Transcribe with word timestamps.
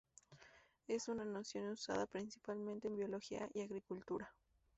Es 0.87 1.09
una 1.09 1.23
noción 1.25 1.69
usada 1.69 2.07
principalmente 2.07 2.87
en 2.87 2.95
biología 2.95 3.47
y 3.53 3.61
agricultura. 3.61 4.33